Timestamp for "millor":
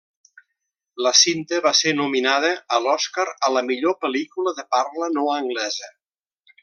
3.71-3.97